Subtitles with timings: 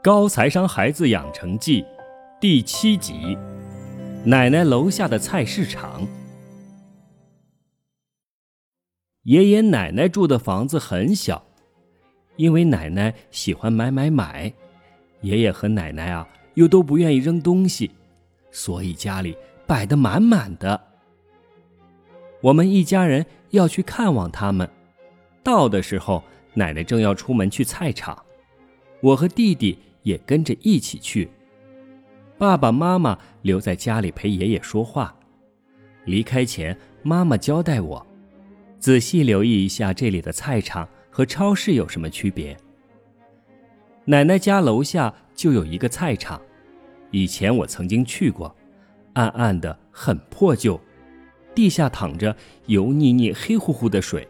[0.00, 1.84] 高财商孩子养成记
[2.40, 3.36] 第七集：
[4.24, 6.06] 奶奶楼下的菜市场。
[9.24, 11.44] 爷爷奶奶住的房子很小，
[12.36, 14.52] 因为奶奶喜欢买买买，
[15.22, 17.90] 爷爷和奶奶啊又都不愿意扔东西，
[18.52, 19.36] 所以家里
[19.66, 20.80] 摆得满满的。
[22.40, 24.70] 我们一家人要去看望他们，
[25.42, 26.22] 到的时候，
[26.54, 28.16] 奶奶正要出门去菜场，
[29.00, 29.76] 我和弟弟。
[30.02, 31.30] 也跟着一起去。
[32.36, 35.14] 爸爸妈妈留在家里陪爷爷说话。
[36.04, 38.06] 离开前，妈妈交代我，
[38.78, 42.56] 仔细留意一下这里的菜场和超市有什么区别。
[44.04, 46.40] 奶奶家楼下就有一个菜场，
[47.10, 48.54] 以前我曾经去过，
[49.12, 50.80] 暗暗的很破旧，
[51.54, 52.34] 地下淌着
[52.66, 54.26] 油腻腻、黑乎乎的水，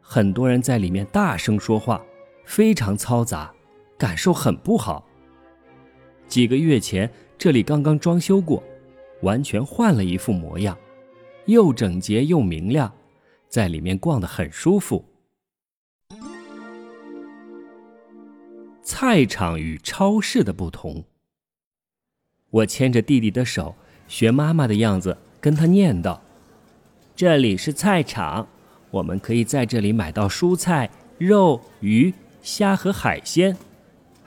[0.00, 2.02] 很多人在里面大声说话，
[2.44, 3.50] 非常嘈杂。
[3.98, 5.04] 感受很不好。
[6.28, 8.62] 几个月前，这里刚刚装修过，
[9.22, 10.78] 完全换了一副模样，
[11.46, 12.92] 又整洁又明亮，
[13.48, 15.04] 在里面逛得很舒服。
[18.82, 21.04] 菜场与超市的不同。
[22.50, 23.74] 我牵着弟弟的手，
[24.06, 26.18] 学妈妈的样子跟他念叨
[27.14, 28.48] ：“这里是菜场，
[28.90, 33.54] 我们可以在这里买到蔬菜、肉、鱼、虾和海鲜。”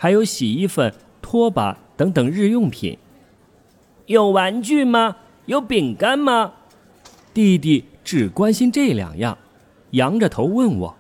[0.02, 2.98] 还有洗衣粉、拖把等等日用品。
[4.08, 5.18] 有玩具吗？
[5.46, 6.54] 有饼干吗？
[7.36, 9.38] 弟弟只关心这两样，
[9.92, 10.98] 仰着头问我。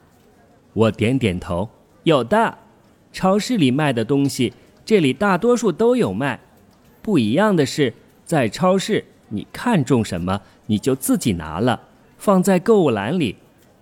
[0.74, 1.68] 我点点头，
[2.04, 2.60] 有的。
[3.12, 4.54] 超市里卖的东西，
[4.86, 6.40] 这里大多数都有卖。
[7.02, 7.92] 不一样的是，
[8.24, 11.88] 在超市，你看中什么，你就自己拿了，
[12.20, 13.38] 放在购物篮里，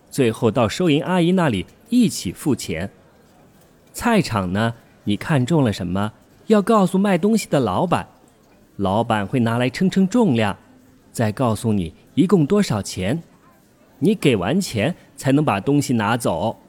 [0.10, 2.90] 最后到收银阿姨那里一起付钱。
[3.92, 4.76] 菜场呢？
[5.10, 6.14] 你看中了什么？
[6.46, 8.08] 要告诉卖东西的老板，
[8.76, 10.56] 老板会拿来称称重量，
[11.12, 13.24] 再告诉你一共多少钱。
[13.98, 16.60] 你给完钱才能把东西拿走。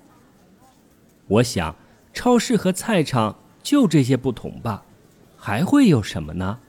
[1.29, 1.77] 我想，
[2.15, 4.85] 超市和菜场就这些不同吧，
[5.37, 6.61] 还会有什么呢？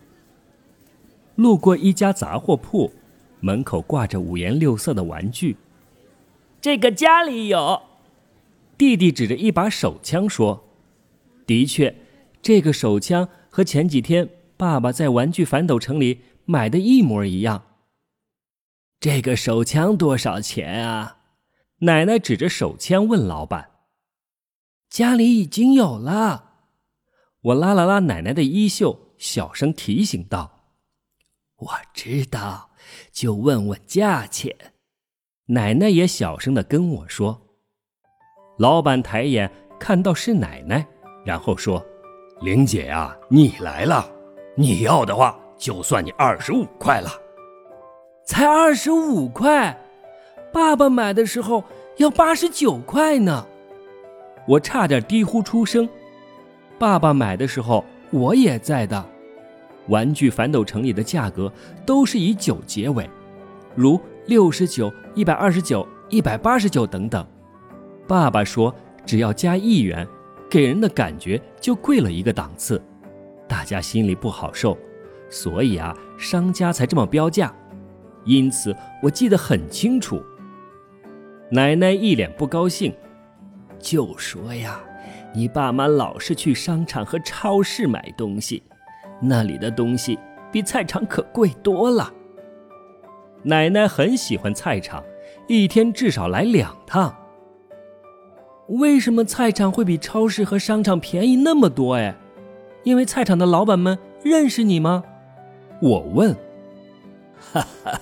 [1.35, 2.91] 路过一家杂货铺，
[3.39, 5.55] 门口挂着五颜六色的玩具。
[6.59, 7.81] 这个家里有。
[8.77, 10.65] 弟弟指着一把手枪说。
[11.51, 11.93] 的确，
[12.41, 17.61] 这个手枪和前几天爸爸在玩具反斗城里买的一模一样。
[19.01, 21.17] 这个手枪多少钱啊？
[21.79, 23.71] 奶奶指着手枪问老板。
[24.89, 26.51] 家里已经有了。
[27.41, 30.69] 我拉了拉奶奶的衣袖，小声提醒道
[31.57, 32.69] ：“我知道，
[33.11, 34.55] 就问问价钱。”
[35.51, 37.41] 奶奶也小声的跟我说。
[38.57, 40.87] 老板抬眼看到是奶奶。
[41.23, 41.83] 然后说
[42.41, 44.05] ：“玲姐呀，你来了，
[44.55, 47.09] 你要的话就算你二十五块了。”
[48.25, 49.77] 才二十五块，
[50.51, 51.63] 爸爸买的时候
[51.97, 53.45] 要八十九块呢。
[54.47, 55.87] 我差点低呼出声。
[56.79, 59.05] 爸爸买的时候我也在的。
[59.87, 61.51] 玩具反斗城里的价格
[61.85, 63.09] 都是以九结尾，
[63.75, 67.25] 如六十九、一百二十九、一百八十九等等。
[68.07, 68.73] 爸爸说
[69.05, 70.07] 只要加一元。
[70.51, 72.83] 给人的感觉就贵了一个档次，
[73.47, 74.77] 大家心里不好受，
[75.29, 77.55] 所以啊，商家才这么标价。
[78.25, 80.21] 因此我记得很清楚。
[81.49, 82.93] 奶奶一脸不高兴，
[83.79, 84.81] 就说呀
[85.33, 88.61] ：“你爸妈老是去商场和超市买东西，
[89.21, 90.19] 那里的东西
[90.51, 92.11] 比菜场可贵多了。”
[93.43, 95.01] 奶奶很喜欢菜场，
[95.47, 97.15] 一天至少来两趟。
[98.79, 101.95] 为什么菜场会比超市和商场便宜那么多？
[101.95, 102.15] 哎，
[102.83, 105.03] 因为菜场的老板们认识你吗？
[105.81, 106.33] 我问。
[107.51, 107.99] 哈哈，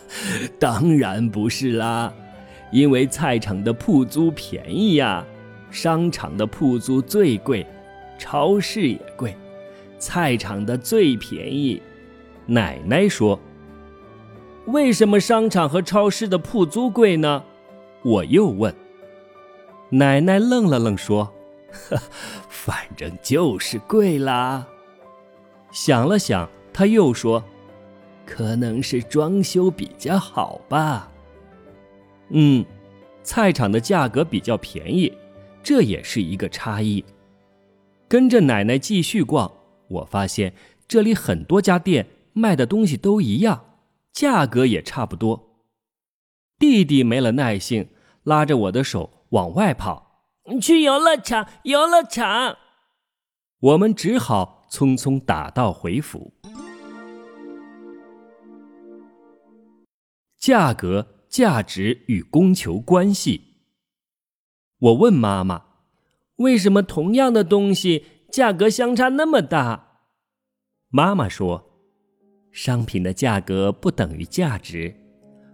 [0.59, 2.13] 当然不是啦，
[2.71, 5.25] 因为菜场的铺租便宜呀，
[5.71, 7.65] 商场的铺租最贵，
[8.19, 9.35] 超市也贵，
[9.97, 11.81] 菜场的最便宜。
[12.45, 13.39] 奶奶说。
[14.65, 17.43] 为什么商场和超市的铺租贵呢？
[18.03, 18.71] 我又问。
[19.89, 21.33] 奶奶愣了愣，说
[22.47, 24.67] ：“反正就是贵啦。”
[25.71, 27.43] 想了想，他又说
[28.25, 31.11] ：“可能是装修比较好吧。”
[32.29, 32.63] 嗯，
[33.23, 35.11] 菜场的价格比较便宜，
[35.63, 37.03] 这也是一个差异。
[38.07, 39.51] 跟着奶奶继续逛，
[39.87, 40.53] 我发现
[40.87, 43.65] 这里很多家店卖的东西都一样，
[44.13, 45.49] 价格也差不多。
[46.59, 47.89] 弟弟没了耐性，
[48.23, 49.18] 拉着我的手。
[49.29, 50.23] 往外跑，
[50.61, 51.47] 去游乐场！
[51.63, 52.57] 游乐场！
[53.59, 56.33] 我们只好匆匆打道回府。
[60.39, 63.57] 价格、价值与供求关系。
[64.79, 65.65] 我问妈妈
[66.37, 69.99] ：“为什么同样的东西价格相差那么大？”
[70.89, 71.69] 妈妈说
[72.51, 74.95] ：“商品的价格不等于价值。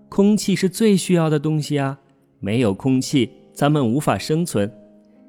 [0.08, 2.00] 空气是最需要的东西啊，
[2.40, 4.72] 没有空气，咱们无法生存。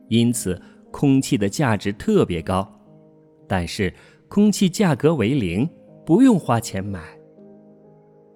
[0.09, 2.71] 因此，空气的价值特别高。
[3.49, 3.95] 但是，
[4.29, 5.67] 空气价格为零，
[6.05, 7.01] 不用花钱买。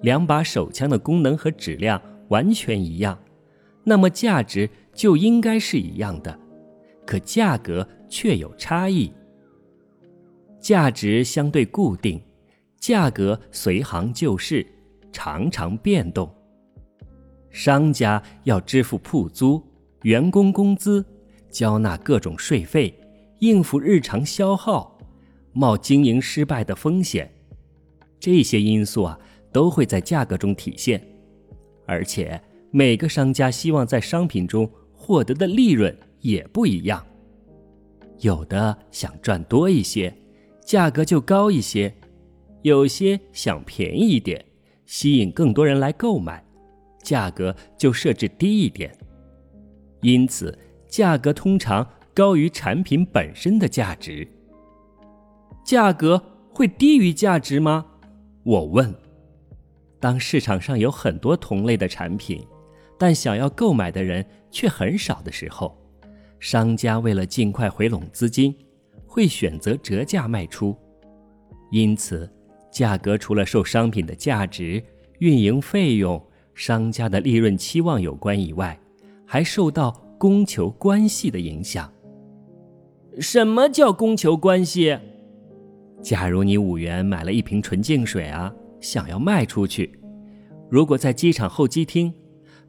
[0.00, 3.18] 两把手枪的功能和质量完全一样，
[3.84, 6.38] 那么价值。”就应该是一样的，
[7.06, 9.10] 可价格却有差异。
[10.60, 12.20] 价值相对固定，
[12.76, 14.66] 价格随行就市，
[15.12, 16.28] 常常变动。
[17.50, 19.62] 商家要支付铺租、
[20.02, 21.04] 员工工资，
[21.50, 22.94] 交纳各种税费，
[23.40, 24.98] 应付日常消耗，
[25.52, 27.30] 冒经营失败的风险，
[28.18, 29.18] 这些因素啊
[29.52, 31.02] 都会在价格中体现。
[31.86, 34.70] 而且每个商家希望在商品中。
[35.02, 37.04] 获得的利润也不一样，
[38.20, 40.14] 有的想赚多一些，
[40.64, 41.90] 价格就高一些；
[42.60, 44.44] 有些想便宜一点，
[44.84, 46.44] 吸引更多人来购买，
[47.02, 48.94] 价格就设置低一点。
[50.00, 50.56] 因此，
[50.88, 54.26] 价格通常高于产品本身的价值。
[55.64, 57.86] 价格会低于价值吗？
[58.42, 58.94] 我问。
[59.98, 62.46] 当市场上有很多同类的产品。
[62.98, 65.74] 但想要购买的人却很少的时候，
[66.38, 68.54] 商家为了尽快回笼资金，
[69.06, 70.76] 会选择折价卖出。
[71.70, 72.30] 因此，
[72.70, 74.84] 价格除了受商品的价值、
[75.20, 76.22] 运营费用、
[76.54, 78.78] 商家的利润期望有关以外，
[79.32, 81.88] 还受到供求关系的影响。
[83.20, 84.98] 什么叫供求关系？
[86.02, 90.00] 假如你五元买了一瓶纯净水啊，想要卖出去，
[90.68, 92.12] 如果在机场候机厅。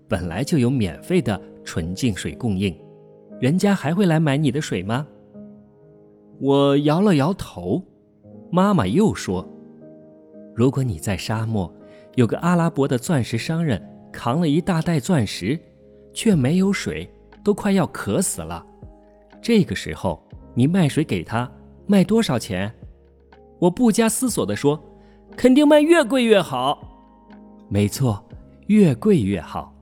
[0.08, 2.78] 本来就有免费的纯净水供应，
[3.40, 5.08] 人家还会来买你的水吗？
[6.40, 7.82] 我摇了摇头。
[8.52, 9.48] 妈妈又说
[10.54, 11.74] ：“如果你在沙漠，
[12.16, 13.82] 有个阿拉伯的钻石商人
[14.12, 15.58] 扛了一大袋钻石，
[16.14, 17.10] 却没有水，
[17.44, 18.66] 都快要渴死了。
[19.42, 20.22] 这个时候，
[20.54, 21.50] 你卖水给他，
[21.88, 22.72] 卖多少钱？”
[23.60, 24.82] 我不加思索地说
[25.38, 26.88] ：“肯定卖越贵越好。”
[27.70, 28.24] 没错，
[28.68, 29.74] 越贵越好。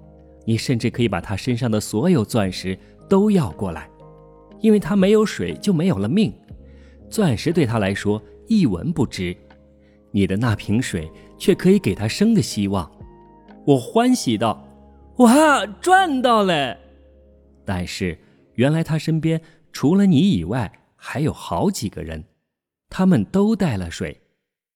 [0.46, 2.78] 你甚至可以把他身上的所有钻石
[3.08, 3.90] 都要过来，
[4.62, 6.34] 因为他没有水就没有了命，
[7.10, 9.36] 钻石对他来说一文不值，
[10.12, 12.90] 你的那瓶水却可以给他生的希望。
[13.66, 14.66] 我欢喜道
[15.20, 16.78] ：“哇，赚到了！”
[17.66, 18.18] 但是
[18.56, 22.26] 原来他身边除了你以外还有好几个人，
[22.90, 24.22] 他们都带了水，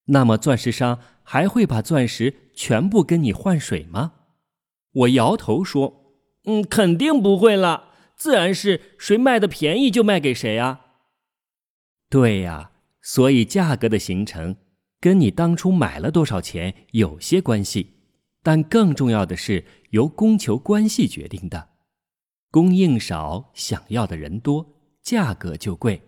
[0.06, 4.13] 那么钻石商还会把钻石全部跟你换水吗？
[4.94, 6.13] 我摇头说
[6.45, 7.90] ：“嗯，肯定不会了。
[8.16, 10.81] 自然是谁卖的便宜就卖给谁啊。”
[12.10, 14.56] 对呀，所以价格的形成
[15.00, 17.93] 跟你当初买了多少钱有些关系，
[18.44, 21.69] 但更重要的是由供求关系决定的。
[22.51, 26.01] 供应少，想要的人多，价格就贵；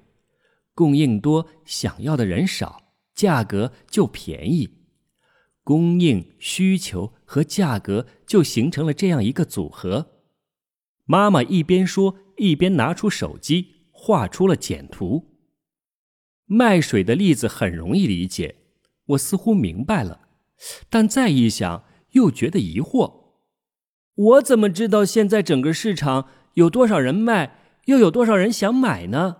[0.76, 4.70] 供应多，想要的人少，价格就便宜。
[5.64, 10.12] 供应、需求和价格就形成了这样一个组合。
[11.06, 15.32] 妈妈一边说，一边拿出手机画出了简图。
[16.46, 18.58] 卖水的例子很容易理解，
[19.06, 20.28] 我似乎明白了，
[20.92, 21.84] 但再一想，
[22.16, 23.36] 又觉得疑惑：
[24.16, 29.38] 我怎么知道现在整个市场有多少人卖，又有多少人想买呢？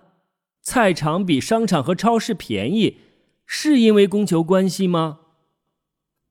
[0.62, 2.98] 菜场比商场和超市便宜，
[3.46, 5.20] 是因为供求关系吗？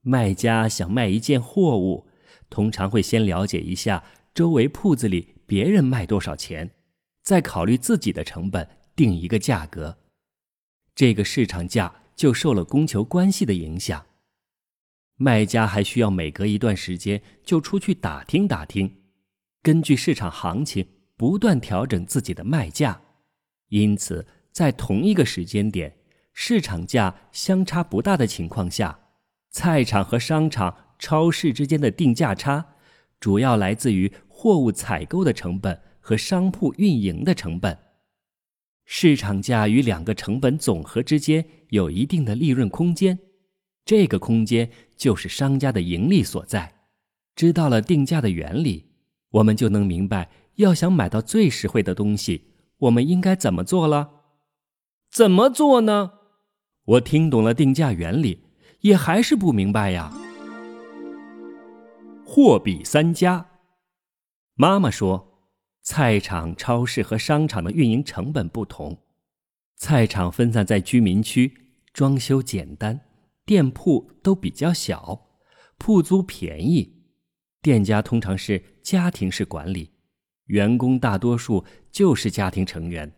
[0.02, 2.06] 卖家想卖一件货物，
[2.48, 6.70] 通常会先了解一下周围铺子里别人卖多少钱，
[7.22, 9.98] 再考虑自己的成本定一个价格。
[10.94, 14.06] 这个市场价就受了供求关系的影响。
[15.16, 19.02] 卖家还需要每隔一段时间就出去打听打听，
[19.62, 23.00] 根据市场行情不断调整自己的卖价。
[23.68, 25.96] 因此，在同一个时间点，
[26.34, 28.98] 市场价相差不大的情况下。
[29.50, 32.74] 菜场和商场、超市之间的定价差，
[33.18, 37.78] 主要来自于货物采购的成本和商铺运营的成本。
[38.84, 43.18] 市场价与两个成本总和之间有一定的利润空间，
[43.86, 46.74] 这个空间就是商家的盈利所在。
[47.36, 48.86] 知道了定价的原理，
[49.30, 54.10] 我们就能明白，要想买到最实惠的东西，我们应该怎么做了。
[55.10, 56.12] 怎么做呢？
[56.84, 58.40] 我听懂了定价原理，
[58.80, 60.12] 也还是不明白呀。
[62.24, 63.46] 货比三家。
[64.54, 65.48] 妈妈说，
[65.82, 68.98] 菜场、超市和商场的运营成本不同。
[69.76, 71.52] 菜场分散在居民区，
[71.92, 72.98] 装修简单，
[73.46, 75.28] 店铺都比较小，
[75.78, 77.04] 铺租便宜，
[77.62, 79.92] 店家通常是家庭式管理，
[80.46, 83.16] 员工大多数就是家庭成员，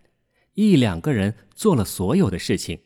[0.52, 2.78] 一两个人做了所有的事情，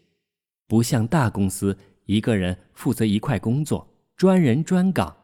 [0.69, 5.17] 不像大公司一个人负责一块工作，专人专岗。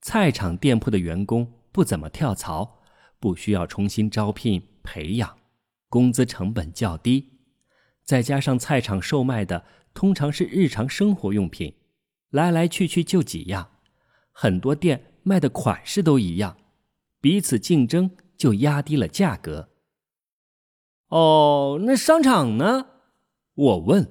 [0.00, 2.80] 菜场店铺的员工不怎么跳槽，
[3.20, 5.36] 不需要重新招聘培养，
[5.90, 7.32] 工资成本较低。
[8.04, 9.64] 再加上菜场售卖的
[9.96, 11.74] 通常是日常生活用品，
[12.28, 13.70] 来来去去就几样，
[14.30, 16.58] 很多店卖的款式都一样，
[17.18, 19.70] 彼此竞争就压低了价格。
[21.08, 22.88] 哦，那商场呢？
[23.54, 24.06] 我问。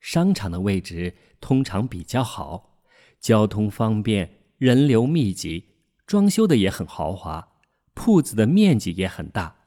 [0.00, 2.80] 商场的位置通常比较好，
[3.20, 5.68] 交通方便，人流密集，
[6.04, 7.52] 装修的也很豪华，
[7.94, 9.58] 铺子的面积也很大，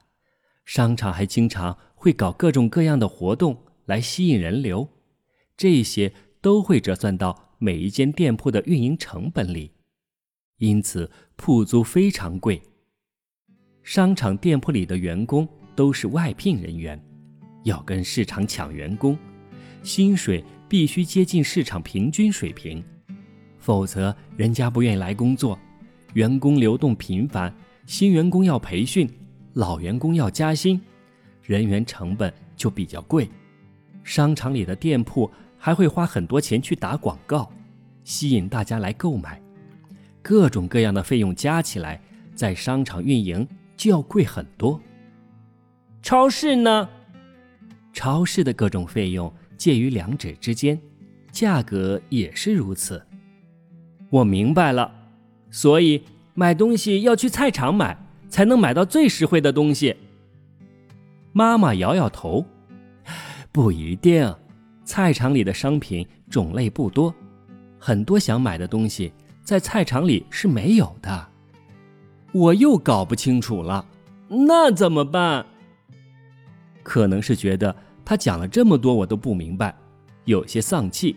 [0.66, 1.78] 商场还经常。
[1.94, 4.86] 会搞各种各样的活动来吸引人流，
[5.56, 9.70] 这些都会折算到每一间店铺的运营成本里，
[10.58, 12.60] 因此铺租非常贵。
[13.82, 17.00] 商场店铺里的员工都是外聘人员，
[17.64, 19.16] 要跟市场抢员工，
[19.82, 22.82] 薪水必须接近市场平均水平，
[23.58, 25.58] 否则人家不愿意来工作。
[26.14, 27.54] 员工流动频繁，
[27.86, 29.08] 新员工要培训，
[29.54, 30.80] 老员工要加薪。
[31.42, 33.28] 人员成本就比较贵，
[34.02, 35.30] 商场里的店铺
[35.64, 37.50] 还会花很多钱去打广告，
[38.04, 39.40] 吸引大家来购买，
[40.20, 41.98] 各种各样的费用加起来，
[42.34, 44.78] 在商场运营就要贵很多。
[46.02, 46.86] 超市呢？
[47.94, 50.78] 超市的各种费用介于两者之间，
[51.32, 53.02] 价格也是如此。
[54.10, 54.92] 我明白了，
[55.50, 56.02] 所以
[56.34, 57.96] 买东西要去菜场买，
[58.28, 59.96] 才能买到最实惠的东西。
[61.32, 62.44] 妈妈摇摇头，
[63.50, 64.30] 不一定。
[64.84, 67.14] 菜场里的商品种类不多，
[67.78, 69.12] 很多想买的东西
[69.42, 71.28] 在菜场里是没有的。
[72.32, 73.86] 我又搞不清楚了，
[74.28, 75.46] 那怎么办？
[76.82, 77.74] 可能是觉得
[78.04, 79.74] 他讲了这么多我都不明白，
[80.24, 81.16] 有些丧气。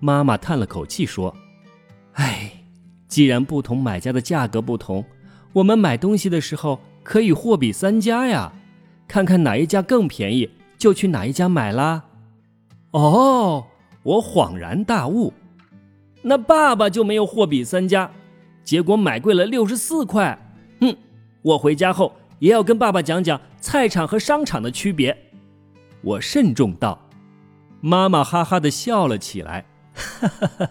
[0.00, 1.34] 妈妈叹了口气说
[2.14, 2.50] ：“哎，
[3.06, 5.04] 既然不同买家的价格不同，
[5.52, 8.52] 我们买东西的时候可以货比三家呀。”
[9.06, 12.05] 看看哪一家更便宜，就去哪一家买啦。
[12.96, 13.66] 哦，
[14.02, 15.34] 我恍然大悟，
[16.22, 18.10] 那爸爸就没有货比三家，
[18.64, 20.38] 结果买贵了六十四块。
[20.80, 20.96] 哼，
[21.42, 25.14] 我回家后也要跟爸爸讲讲菜场和商场的区别。
[26.00, 26.98] 我慎重道。
[27.82, 29.66] 妈妈哈哈的笑了起来。
[29.92, 30.70] 哈哈哈，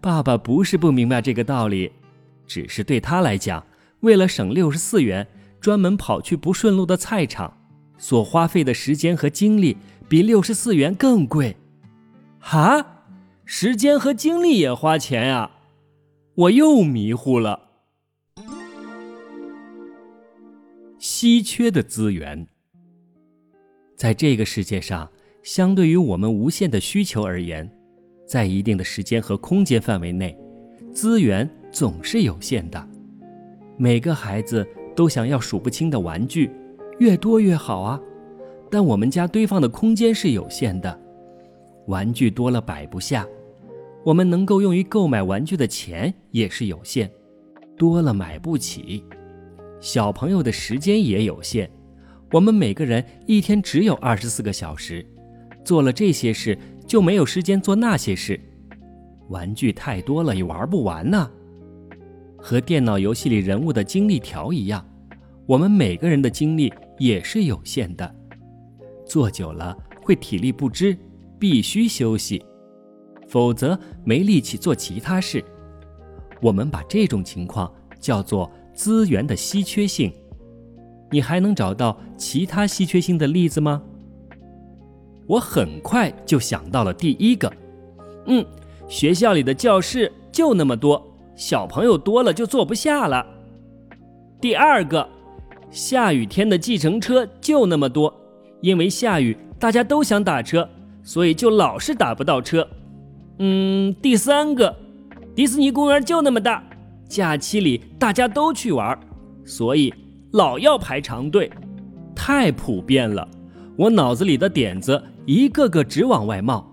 [0.00, 1.90] 爸爸不是不明白这个道理，
[2.46, 3.66] 只是对他来讲，
[4.00, 5.26] 为了省六十四元。
[5.60, 7.58] 专门跑去不顺路的菜场，
[7.98, 9.76] 所花费的时间和精力
[10.10, 11.56] 比六十四元更贵。
[12.40, 13.04] 哈，
[13.44, 15.52] 时间和精力也花钱呀！
[16.34, 17.68] 我又迷糊了。
[20.98, 22.44] 稀缺的资源，
[23.94, 25.08] 在这个世界上，
[25.44, 27.70] 相对于我们无限的需求而言，
[28.26, 30.36] 在一定的时间和空间范围内，
[30.92, 32.88] 资源总是有限的。
[33.76, 34.66] 每个孩子。
[34.96, 36.50] 都想要数不清的玩具，
[36.98, 37.98] 越多越好啊！
[38.70, 40.98] 但我们家堆放的空间是有限的，
[41.86, 43.26] 玩具多了摆不下，
[44.04, 47.10] 我们能够用于购买玩具的钱也是有限，
[47.76, 49.04] 多了买不起。
[49.80, 51.68] 小朋友的时间也有限，
[52.30, 55.04] 我们每个人一天只有二十四个小时，
[55.64, 58.38] 做了这些事就没有时间做那些事，
[59.30, 61.28] 玩具太多了也玩不完呢。
[62.36, 64.86] 和电脑游戏里人物的精力条一样，
[65.46, 68.14] 我们每个人的精力也是有限的，
[69.10, 70.96] 坐久了会体力不支，
[71.36, 72.40] 必须休息，
[73.26, 75.44] 否则没力气做其他事。
[76.40, 80.12] 我们把这种情况叫做资源的稀缺性。
[81.10, 83.82] 你还能找到其他稀缺性的例子吗？
[85.26, 87.52] 我很快就想到了第一个，
[88.26, 88.46] 嗯，
[88.86, 91.04] 学校里的教室就那么多。
[91.34, 93.26] 小朋友多了就坐不下了。
[94.40, 95.08] 第二个，
[95.68, 98.14] 下雨天的计程车就那么多，
[98.60, 100.68] 因为下雨大家都想打车，
[101.02, 102.66] 所以就老是打不到车。
[103.38, 104.74] 嗯，第三个，
[105.34, 106.62] 迪士尼公园就那么大，
[107.08, 108.98] 假期里大家都去玩，
[109.44, 109.92] 所以
[110.32, 111.50] 老要排长队，
[112.14, 113.26] 太普遍了。
[113.76, 116.70] 我脑子里的点子一个个直往外冒。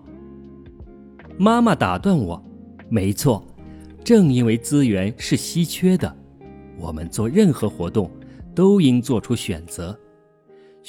[1.38, 2.42] 妈妈打断我
[2.90, 3.42] ：“没错，
[4.04, 6.14] 正因为资源是稀缺的，
[6.76, 8.10] 我们做任何活动
[8.54, 9.98] 都应做出选择，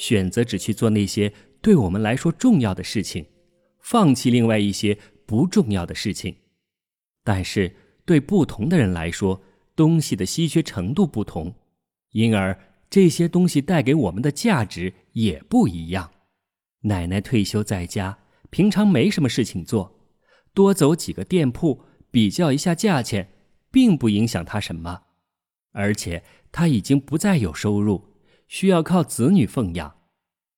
[0.00, 1.30] 选择只去做那些
[1.60, 3.26] 对我们来说重要的事情，
[3.80, 6.34] 放弃另外一些不重要的事情。
[7.22, 7.76] 但是
[8.06, 9.42] 对不同的人来说，
[9.76, 11.54] 东西的稀缺程度不同，
[12.12, 12.58] 因而。”
[12.90, 16.10] 这些东西带给我们的价值也不一样。
[16.80, 18.18] 奶奶退休在家，
[18.50, 19.96] 平常没什么事情做，
[20.52, 23.30] 多走几个店铺比较一下价钱，
[23.70, 25.02] 并不影响她什么。
[25.70, 28.09] 而且她已经不再有收入，
[28.50, 29.94] 需要靠子女奉养，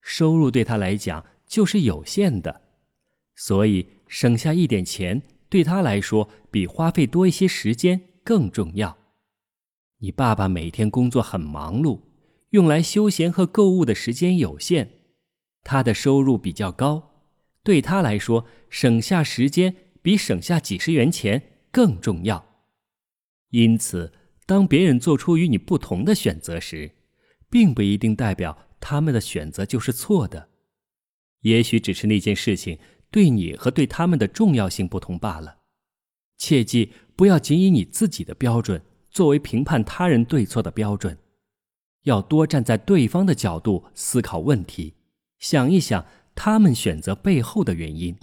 [0.00, 2.62] 收入对他来讲就是有限的，
[3.36, 5.20] 所以省下一点钱
[5.50, 8.96] 对他来说比花费多一些时间更重要。
[9.98, 12.00] 你爸爸每天工作很忙碌。
[12.52, 14.88] 用来休闲和购物的时间有限，
[15.62, 17.10] 他的收入比较高，
[17.62, 22.44] 对他来说，省下时间比省下几十元钱更重要。
[23.50, 24.12] 因此，
[24.44, 26.90] 当别人做出与你不同的选择时，
[27.52, 30.48] 并不一定代表他们的选择就是错的，
[31.42, 32.78] 也许只是那件事情
[33.10, 35.58] 对你和对他们的重要性不同罢了。
[36.38, 41.18] 切记不要仅以你自己的标准作为评判他人对错的标准。
[42.04, 44.94] 要多站在对方的角度思考问题，
[45.38, 46.04] 想一想
[46.34, 48.16] 他们选择背后的原因。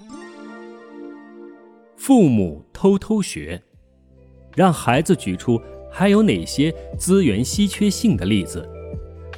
[1.95, 3.62] 父母偷偷学，
[4.55, 8.67] 让孩子举出还有哪些资源稀缺性的例子，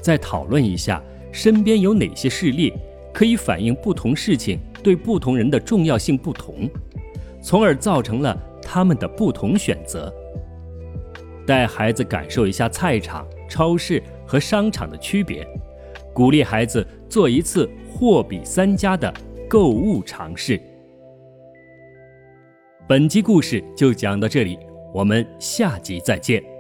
[0.02, 2.74] 再讨论一下身边有哪些事例
[3.14, 6.70] 可以反映不同事情对不同人的重要性不同，
[7.42, 10.14] 从而造成了他们的不同选择。
[11.46, 14.02] 带孩子感受一下菜场、超市。
[14.24, 15.46] 和商场的区别，
[16.14, 19.14] 鼓励孩子做一次货比三家的
[19.50, 20.58] 购物尝试。
[22.88, 24.58] 本集故事就讲到这里，
[24.94, 26.51] 我们下集再见。